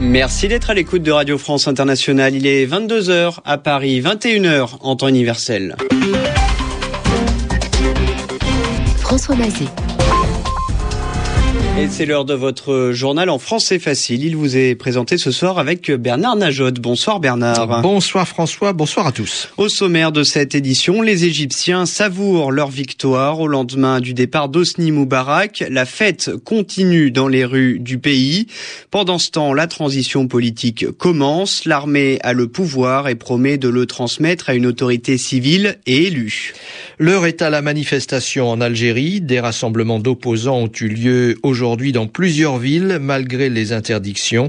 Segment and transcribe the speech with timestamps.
[0.00, 2.34] Merci d'être à l'écoute de Radio France Internationale.
[2.34, 5.76] Il est 22h à Paris, 21h en temps universel.
[8.98, 9.66] François Mazet.
[11.80, 14.22] Et c'est l'heure de votre journal en français facile.
[14.22, 16.72] Il vous est présenté ce soir avec Bernard Najot.
[16.72, 17.80] Bonsoir Bernard.
[17.80, 19.48] Bonsoir François, bonsoir à tous.
[19.56, 24.92] Au sommaire de cette édition, les Égyptiens savourent leur victoire au lendemain du départ d'Osni
[24.92, 25.64] Moubarak.
[25.70, 28.46] La fête continue dans les rues du pays.
[28.90, 31.64] Pendant ce temps, la transition politique commence.
[31.64, 36.52] L'armée a le pouvoir et promet de le transmettre à une autorité civile et élue.
[36.98, 39.22] L'heure est à la manifestation en Algérie.
[39.22, 44.48] Des rassemblements d'opposants ont eu lieu aujourd'hui dans plusieurs villes, malgré les interdictions.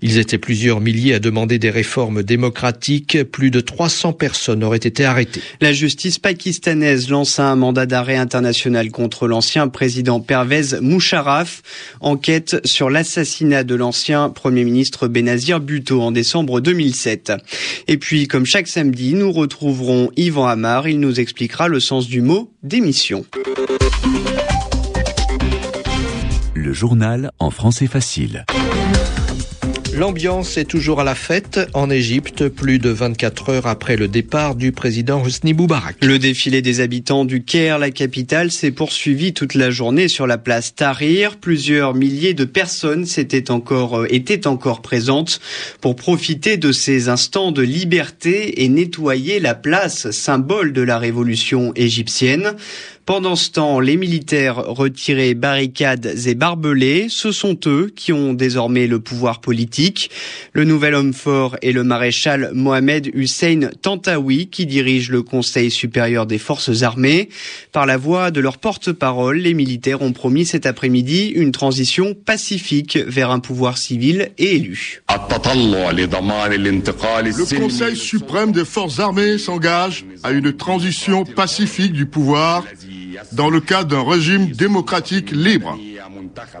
[0.00, 3.22] Ils étaient plusieurs milliers à demander des réformes démocratiques.
[3.24, 5.40] Plus de 300 personnes auraient été arrêtées.
[5.60, 11.62] La justice pakistanaise lance un mandat d'arrêt international contre l'ancien président Pervez Musharraf.
[12.00, 17.32] Enquête sur l'assassinat de l'ancien premier ministre Benazir Bhutto en décembre 2007.
[17.88, 20.88] Et puis, comme chaque samedi, nous retrouverons Yvan Amar.
[20.88, 23.24] Il nous expliquera le sens du mot démission.
[26.72, 28.46] Le journal en français facile.
[29.94, 34.54] L'ambiance est toujours à la fête en Égypte, plus de 24 heures après le départ
[34.54, 35.96] du président Hosni Moubarak.
[36.02, 40.38] Le défilé des habitants du Caire, la capitale, s'est poursuivi toute la journée sur la
[40.38, 41.36] place Tahrir.
[41.36, 45.40] Plusieurs milliers de personnes s'étaient encore, euh, étaient encore présentes
[45.82, 51.74] pour profiter de ces instants de liberté et nettoyer la place, symbole de la révolution
[51.76, 52.54] égyptienne.
[53.04, 57.06] Pendant ce temps, les militaires retiraient barricades et barbelés.
[57.08, 60.08] Ce sont eux qui ont désormais le pouvoir politique.
[60.52, 66.26] Le nouvel homme fort est le maréchal Mohamed Hussein Tantawi qui dirige le Conseil supérieur
[66.26, 67.28] des forces armées.
[67.72, 72.96] Par la voix de leur porte-parole, les militaires ont promis cet après-midi une transition pacifique
[72.96, 75.02] vers un pouvoir civil et élu.
[77.34, 82.64] Le Conseil suprême des forces armées s'engage à une transition pacifique du pouvoir
[83.32, 85.78] dans le cadre d'un régime démocratique libre,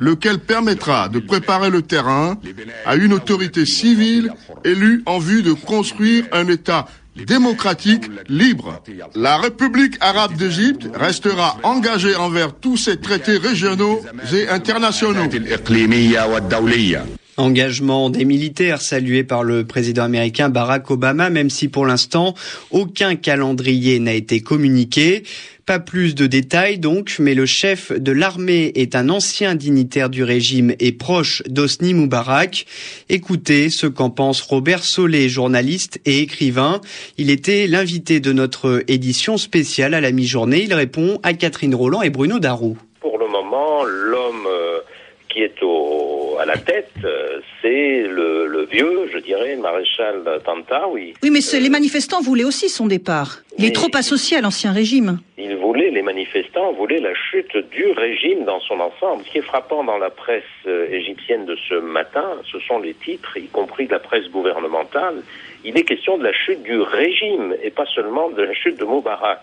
[0.00, 2.38] lequel permettra de préparer le terrain
[2.86, 4.32] à une autorité civile
[4.64, 6.86] élue en vue de construire un État
[7.16, 8.82] démocratique libre.
[9.14, 14.00] La République arabe d'Égypte restera engagée envers tous ses traités régionaux
[14.32, 15.28] et internationaux.
[17.38, 22.34] Engagement des militaires salué par le président américain Barack Obama, même si pour l'instant
[22.70, 25.22] aucun calendrier n'a été communiqué.
[25.64, 30.24] Pas plus de détails donc, mais le chef de l'armée est un ancien dignitaire du
[30.24, 32.66] régime et proche d'Osni Moubarak.
[33.08, 36.82] Écoutez ce qu'en pense Robert Solé, journaliste et écrivain.
[37.16, 40.64] Il était l'invité de notre édition spéciale à la mi-journée.
[40.64, 42.76] Il répond à Catherine Roland et Bruno Darou.
[43.00, 44.80] Pour le moment, l'homme euh,
[45.28, 45.81] qui est au,
[46.42, 51.14] à la tête, euh, c'est le, le, vieux, je dirais, maréchal Tantawi.
[51.22, 53.38] Oui, mais les manifestants voulaient aussi son départ.
[53.58, 55.20] Il est trop associé à l'ancien régime.
[55.38, 59.22] Ils voulaient, les manifestants voulaient la chute du régime dans son ensemble.
[59.24, 62.94] Ce qui est frappant dans la presse euh, égyptienne de ce matin, ce sont les
[62.94, 65.22] titres, y compris de la presse gouvernementale.
[65.64, 68.84] Il est question de la chute du régime et pas seulement de la chute de
[68.84, 69.40] Moubarak.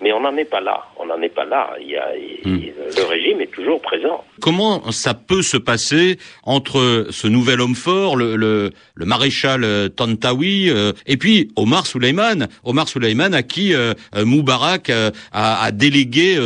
[0.00, 0.84] Mais on n'en est pas là.
[0.96, 1.74] On n'en est pas là.
[1.80, 2.08] Il y a,
[2.44, 2.60] hmm.
[2.96, 4.24] Le régime est toujours présent.
[4.40, 9.88] Comment ça peut se passer entre ce nouvel homme fort, le, le, le maréchal euh,
[9.88, 16.36] Tantawi, euh, et puis Omar Souleyman Omar Souleyman à qui euh, Moubarak a, a, délégué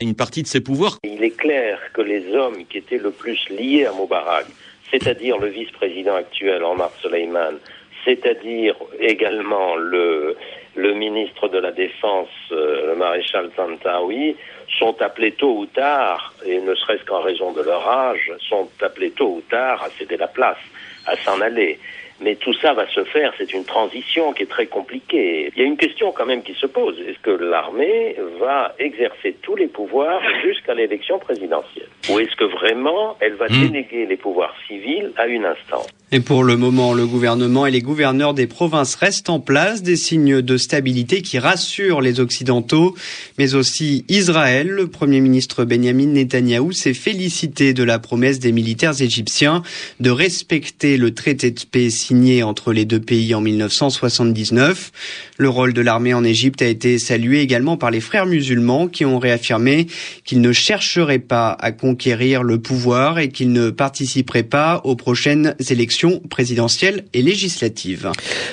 [0.00, 0.98] une partie de ses pouvoirs?
[1.04, 4.46] Il est clair que les hommes qui étaient le plus liés à Moubarak,
[4.90, 7.56] c'est-à-dire le vice-président actuel Omar Souleyman,
[8.04, 10.36] c'est-à-dire également le,
[10.76, 14.36] le ministre de la Défense, le maréchal Tantawi,
[14.78, 19.10] sont appelés tôt ou tard, et ne serait-ce qu'en raison de leur âge, sont appelés
[19.10, 20.58] tôt ou tard à céder la place,
[21.06, 21.78] à s'en aller.
[22.22, 25.50] Mais tout ça va se faire, c'est une transition qui est très compliquée.
[25.56, 26.98] Il y a une question quand même qui se pose.
[27.00, 31.88] Est-ce que l'armée va exercer tous les pouvoirs jusqu'à l'élection présidentielle?
[32.10, 33.68] Ou est-ce que vraiment elle va mmh.
[33.68, 35.88] déléguer les pouvoirs civils à une instance?
[36.12, 39.96] Et pour le moment, le gouvernement et les gouverneurs des provinces restent en place, des
[39.96, 42.94] signes de stabilité qui rassurent les Occidentaux,
[43.38, 44.68] mais aussi Israël.
[44.68, 49.62] Le Premier ministre Benjamin Netanyahou s'est félicité de la promesse des militaires égyptiens
[49.98, 54.92] de respecter le traité de paix signé entre les deux pays en 1979.
[55.38, 59.04] Le rôle de l'armée en Égypte a été salué également par les frères musulmans qui
[59.04, 59.86] ont réaffirmé
[60.24, 65.54] qu'ils ne chercheraient pas à conquérir le pouvoir et qu'ils ne participeraient pas aux prochaines
[65.70, 68.10] élections présidentielles et législatives.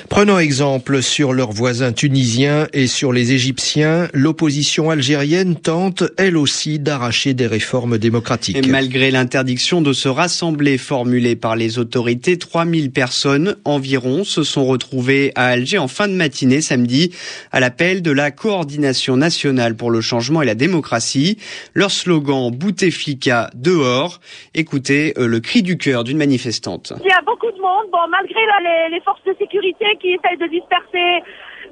[0.08, 6.78] Prenant exemple sur leurs voisins tunisiens et sur les Égyptiens, l'opposition algérienne tente, elle aussi,
[6.78, 8.56] d'arracher des réformes démocratiques.
[8.56, 14.64] Et malgré l'interdiction de se rassembler formulée par les autorités, 3000 personnes environ se sont
[14.64, 17.12] retrouvées à Alger en fin de matinée samedi
[17.50, 21.38] à l'appel de la coordination nationale pour le changement et la démocratie.
[21.74, 24.20] Leur slogan Bouteflika dehors.
[24.54, 26.92] Écoutez euh, le cri du cœur d'une manifestante.
[27.02, 30.38] Il y a beaucoup de monde, bon, malgré les, les forces de sécurité qui essayent
[30.38, 31.24] de disperser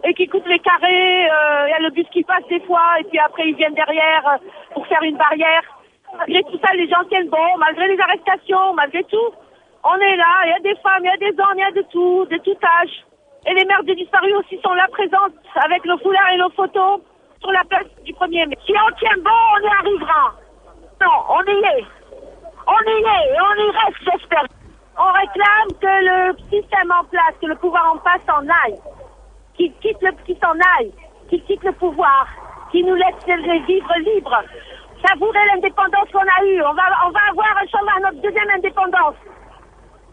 [0.05, 3.01] et qui coupent les carrés, euh, il y a le bus qui passe des fois
[3.01, 4.39] et puis après ils viennent derrière euh,
[4.75, 5.63] pour faire une barrière.
[6.19, 9.31] Malgré tout ça, les gens tiennent bon, malgré les arrestations, malgré tout.
[9.85, 11.63] On est là, il y a des femmes, il y a des hommes, il y
[11.63, 13.05] a de tout, de tout âge.
[13.47, 17.01] Et les mères des disparus aussi sont là présentes avec le foulard et nos photos
[17.41, 18.59] sur la place du 1er mai.
[18.67, 20.35] Si on tient bon, on y arrivera.
[21.01, 21.85] Non, on y est.
[22.67, 24.47] On y est et on y reste, j'espère.
[24.99, 28.79] On réclame que le système en place, que le pouvoir en place s'en aille.
[29.57, 30.93] Qu'il quitte le, qu'il s'en aille.
[31.29, 32.27] Qu'il quitte le pouvoir.
[32.71, 33.15] Qu'il nous laisse
[33.67, 34.43] vivre libres.
[35.07, 36.63] Savourer l'indépendance qu'on a eue.
[36.63, 39.17] On va, on va avoir, à notre deuxième indépendance.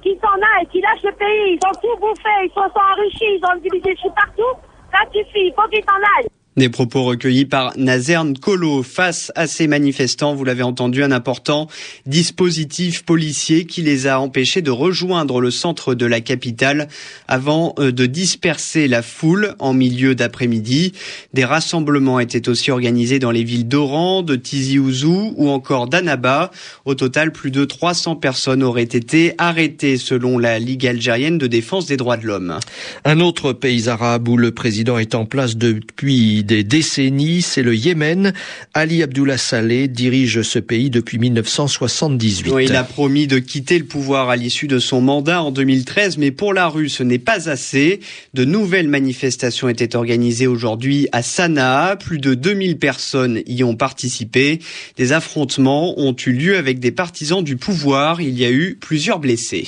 [0.01, 1.57] Qu'ils s'en aillent, qu'ils lâchent le pays.
[1.57, 2.29] Ils ont tout bouffé.
[2.43, 3.39] Ils sont, sont enrichis.
[3.39, 4.59] Ils ont divisé partout.
[4.93, 5.47] Ça suffit.
[5.47, 6.32] Il faut qu'ils s'en aillent.
[6.55, 10.35] Des propos recueillis par Nazer Nkolo face à ces manifestants.
[10.35, 11.67] Vous l'avez entendu, un important
[12.05, 16.89] dispositif policier qui les a empêchés de rejoindre le centre de la capitale
[17.27, 20.93] avant euh, de disperser la foule en milieu d'après-midi.
[21.33, 26.51] Des rassemblements étaient aussi organisés dans les villes d'Oran, de Tizi Ouzou ou encore d'Annaba.
[26.85, 31.87] Au total, plus de 300 personnes auraient été arrêtées selon la Ligue algérienne de défense
[31.87, 32.59] des droits de l'homme.
[33.05, 37.75] Un autre pays arabe où le président est en place depuis des décennies, c'est le
[37.75, 38.33] Yémen.
[38.73, 42.51] Ali Abdullah Saleh dirige ce pays depuis 1978.
[42.51, 46.17] Oui, il a promis de quitter le pouvoir à l'issue de son mandat en 2013,
[46.17, 47.99] mais pour la rue, ce n'est pas assez.
[48.33, 51.95] De nouvelles manifestations étaient organisées aujourd'hui à Sanaa.
[51.95, 54.59] Plus de 2000 personnes y ont participé.
[54.97, 58.21] Des affrontements ont eu lieu avec des partisans du pouvoir.
[58.21, 59.67] Il y a eu plusieurs blessés.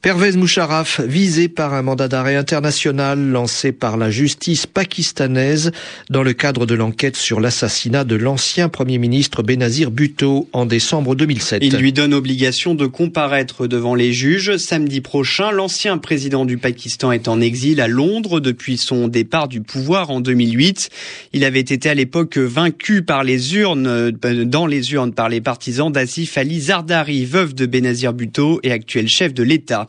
[0.00, 5.72] Pervez Moucharaf, visé par un mandat d'arrêt international lancé par la justice pakistanaise
[6.08, 11.16] dans le cadre de l'enquête sur l'assassinat de l'ancien Premier ministre Benazir Bhutto en décembre
[11.16, 11.64] 2007.
[11.64, 14.56] Il lui donne obligation de comparaître devant les juges.
[14.56, 19.62] Samedi prochain, l'ancien président du Pakistan est en exil à Londres depuis son départ du
[19.62, 20.90] pouvoir en 2008.
[21.32, 24.12] Il avait été à l'époque vaincu par les urnes, euh,
[24.44, 29.08] dans les urnes par les partisans d'Asif Ali Zardari, veuve de Benazir Bhutto et actuel
[29.08, 29.86] chef de l'État.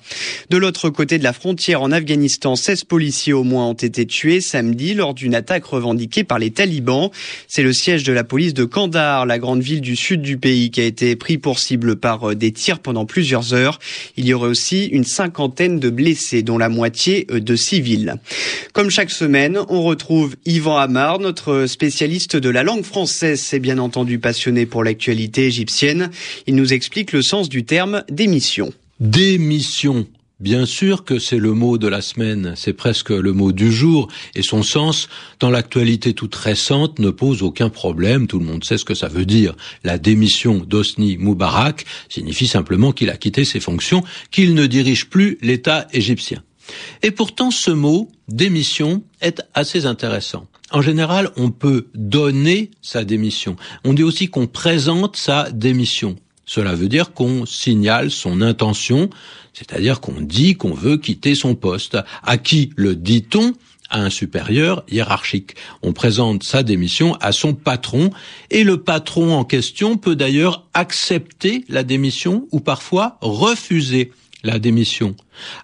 [0.49, 4.41] De l'autre côté de la frontière en Afghanistan, 16 policiers au moins ont été tués
[4.41, 7.09] samedi lors d'une attaque revendiquée par les talibans.
[7.47, 10.71] C'est le siège de la police de Kandahar, la grande ville du sud du pays,
[10.71, 13.79] qui a été pris pour cible par euh, des tirs pendant plusieurs heures.
[14.17, 18.15] Il y aurait aussi une cinquantaine de blessés, dont la moitié euh, de civils.
[18.73, 23.77] Comme chaque semaine, on retrouve Yvan Amar, notre spécialiste de la langue française, c'est bien
[23.77, 26.09] entendu passionné pour l'actualité égyptienne.
[26.47, 28.71] Il nous explique le sens du terme démission.
[28.99, 30.07] Démission.
[30.41, 34.09] Bien sûr que c'est le mot de la semaine, c'est presque le mot du jour,
[34.35, 35.07] et son sens,
[35.39, 39.07] dans l'actualité toute récente, ne pose aucun problème, tout le monde sait ce que ça
[39.07, 39.55] veut dire.
[39.85, 45.37] La démission d'Osni Moubarak signifie simplement qu'il a quitté ses fonctions, qu'il ne dirige plus
[45.41, 46.43] l'État égyptien.
[47.01, 50.45] Et pourtant, ce mot, démission, est assez intéressant.
[50.71, 53.55] En général, on peut donner sa démission.
[53.85, 56.17] On dit aussi qu'on présente sa démission.
[56.49, 59.11] Cela veut dire qu'on signale son intention,
[59.53, 61.99] c'est-à-dire qu'on dit qu'on veut quitter son poste.
[62.23, 63.53] À qui le dit-on?
[63.91, 65.53] À un supérieur hiérarchique.
[65.83, 68.09] On présente sa démission à son patron
[68.49, 74.11] et le patron en question peut d'ailleurs accepter la démission ou parfois refuser
[74.43, 75.15] la démission.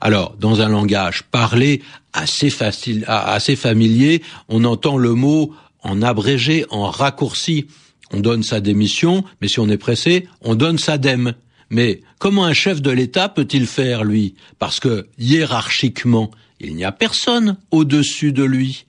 [0.01, 1.81] Alors, dans un langage parlé
[2.13, 5.51] assez facile, assez familier, on entend le mot
[5.81, 7.65] en abrégé, en raccourci
[8.11, 11.33] on donne sa démission, mais si on est pressé, on donne sa dème.
[11.69, 14.35] Mais comment un chef de l'État peut-il faire, lui?
[14.59, 18.85] Parce que hiérarchiquement, il n'y a personne au-dessus de lui.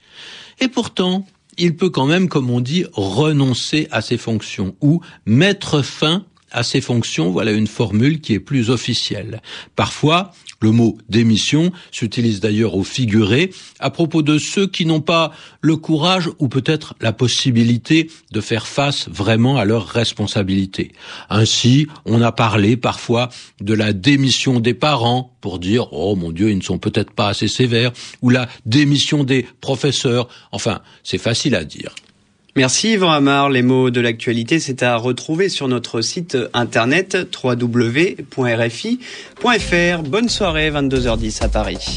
[0.60, 1.26] Et pourtant,
[1.58, 6.24] il peut quand même, comme on dit, renoncer à ses fonctions ou mettre fin
[6.56, 7.30] à ses fonctions.
[7.30, 9.42] Voilà une formule qui est plus officielle.
[9.76, 15.32] Parfois, le mot démission s'utilise d'ailleurs au figuré à propos de ceux qui n'ont pas
[15.60, 20.92] le courage ou peut-être la possibilité de faire face vraiment à leurs responsabilités.
[21.28, 23.28] Ainsi, on a parlé parfois
[23.60, 27.28] de la démission des parents pour dire oh mon Dieu ils ne sont peut-être pas
[27.28, 30.28] assez sévères ou la démission des professeurs.
[30.52, 31.94] Enfin, c'est facile à dire.
[32.56, 33.50] Merci Yvan Amar.
[33.50, 38.18] Les mots de l'actualité, c'est à retrouver sur notre site internet www.rfi.fr.
[40.02, 41.96] Bonne soirée, 22h10 à Paris.